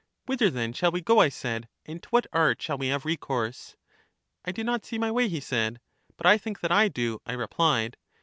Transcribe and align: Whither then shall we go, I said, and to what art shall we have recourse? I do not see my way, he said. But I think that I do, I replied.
Whither 0.25 0.49
then 0.49 0.73
shall 0.73 0.91
we 0.91 1.01
go, 1.01 1.19
I 1.19 1.29
said, 1.29 1.67
and 1.85 2.01
to 2.01 2.09
what 2.09 2.25
art 2.33 2.59
shall 2.59 2.75
we 2.79 2.87
have 2.87 3.05
recourse? 3.05 3.75
I 4.43 4.51
do 4.51 4.63
not 4.63 4.83
see 4.83 4.97
my 4.97 5.11
way, 5.11 5.29
he 5.29 5.39
said. 5.39 5.79
But 6.17 6.25
I 6.25 6.39
think 6.39 6.61
that 6.61 6.71
I 6.71 6.87
do, 6.87 7.21
I 7.23 7.33
replied. 7.33 7.97